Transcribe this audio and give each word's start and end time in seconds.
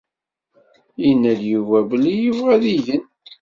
Yenna-d 1.03 1.41
Yuba 1.51 1.77
belli 1.89 2.13
yebɣa 2.23 2.51
ad 2.55 2.63
igen. 2.75 3.03